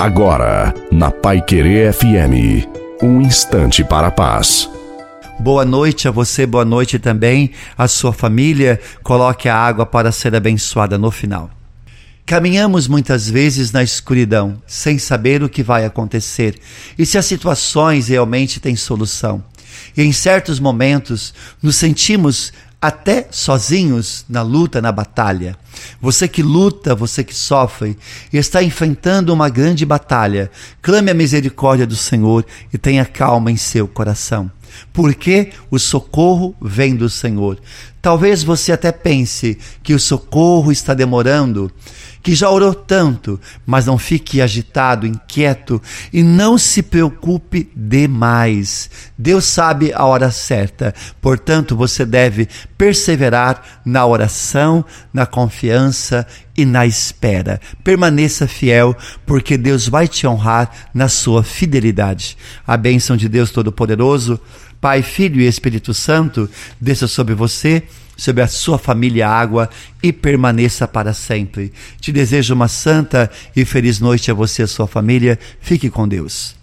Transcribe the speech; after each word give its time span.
Agora, 0.00 0.72
na 0.90 1.10
Pai 1.10 1.42
Querer 1.42 1.92
FM, 1.92 2.66
um 3.02 3.20
instante 3.20 3.84
para 3.84 4.06
a 4.06 4.10
paz. 4.10 4.66
Boa 5.38 5.62
noite 5.62 6.08
a 6.08 6.10
você, 6.10 6.46
boa 6.46 6.64
noite 6.64 6.98
também 6.98 7.50
à 7.76 7.86
sua 7.86 8.10
família. 8.10 8.80
Coloque 9.02 9.46
a 9.46 9.54
água 9.54 9.84
para 9.84 10.10
ser 10.10 10.34
abençoada 10.34 10.96
no 10.96 11.10
final. 11.10 11.50
Caminhamos 12.24 12.88
muitas 12.88 13.28
vezes 13.28 13.72
na 13.72 13.82
escuridão, 13.82 14.62
sem 14.66 14.96
saber 14.96 15.42
o 15.42 15.50
que 15.50 15.62
vai 15.62 15.84
acontecer 15.84 16.58
e 16.98 17.04
se 17.04 17.18
as 17.18 17.26
situações 17.26 18.08
realmente 18.08 18.58
têm 18.58 18.76
solução. 18.76 19.44
E 19.94 20.02
em 20.02 20.12
certos 20.12 20.58
momentos 20.58 21.34
nos 21.62 21.76
sentimos 21.76 22.54
até 22.80 23.28
sozinhos 23.30 24.24
na 24.26 24.40
luta, 24.40 24.80
na 24.80 24.90
batalha. 24.90 25.58
Você 26.00 26.28
que 26.28 26.42
luta, 26.42 26.94
você 26.94 27.24
que 27.24 27.34
sofre 27.34 27.96
e 28.32 28.36
está 28.36 28.62
enfrentando 28.62 29.32
uma 29.32 29.48
grande 29.48 29.84
batalha, 29.86 30.50
clame 30.82 31.10
a 31.10 31.14
misericórdia 31.14 31.86
do 31.86 31.96
Senhor 31.96 32.44
e 32.72 32.78
tenha 32.78 33.04
calma 33.04 33.50
em 33.50 33.56
seu 33.56 33.88
coração. 33.88 34.50
Porque 34.92 35.50
o 35.70 35.78
socorro 35.78 36.54
vem 36.60 36.94
do 36.94 37.08
Senhor. 37.08 37.58
Talvez 38.00 38.42
você 38.42 38.72
até 38.72 38.90
pense 38.90 39.58
que 39.82 39.92
o 39.92 40.00
socorro 40.00 40.72
está 40.72 40.94
demorando, 40.94 41.70
que 42.22 42.34
já 42.34 42.48
orou 42.50 42.74
tanto, 42.74 43.38
mas 43.66 43.86
não 43.86 43.98
fique 43.98 44.40
agitado, 44.40 45.06
inquieto 45.06 45.80
e 46.12 46.22
não 46.22 46.56
se 46.56 46.82
preocupe 46.82 47.70
demais. 47.74 48.90
Deus 49.18 49.44
sabe 49.44 49.92
a 49.92 50.04
hora 50.04 50.30
certa, 50.30 50.94
portanto, 51.20 51.76
você 51.76 52.06
deve 52.06 52.48
perseverar 52.76 53.80
na 53.84 54.06
oração, 54.06 54.84
na 55.12 55.26
confiança 55.26 55.79
e 56.56 56.64
na 56.64 56.86
espera. 56.86 57.60
Permaneça 57.82 58.46
fiel, 58.46 58.96
porque 59.24 59.56
Deus 59.56 59.88
vai 59.88 60.06
te 60.06 60.26
honrar 60.26 60.70
na 60.92 61.08
sua 61.08 61.42
fidelidade. 61.42 62.36
A 62.66 62.76
bênção 62.76 63.16
de 63.16 63.28
Deus 63.28 63.50
Todo-Poderoso, 63.50 64.38
Pai, 64.80 65.02
Filho 65.02 65.40
e 65.40 65.46
Espírito 65.46 65.94
Santo, 65.94 66.48
desça 66.80 67.06
sobre 67.06 67.34
você 67.34 67.82
sobre 68.16 68.42
a 68.42 68.48
sua 68.48 68.78
família 68.78 69.26
água 69.26 69.70
e 70.02 70.12
permaneça 70.12 70.86
para 70.86 71.14
sempre. 71.14 71.72
Te 71.98 72.12
desejo 72.12 72.52
uma 72.52 72.68
santa 72.68 73.30
e 73.56 73.64
feliz 73.64 73.98
noite 73.98 74.30
a 74.30 74.34
você 74.34 74.60
e 74.60 74.64
a 74.64 74.68
sua 74.68 74.86
família. 74.86 75.38
Fique 75.58 75.88
com 75.88 76.06
Deus. 76.06 76.59